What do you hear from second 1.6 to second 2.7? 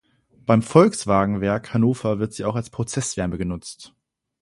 Hannover wird sie auch